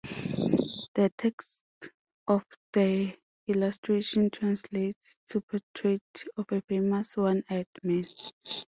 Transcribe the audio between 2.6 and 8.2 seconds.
the illustration translates to Portrait of a famous one-eyed man.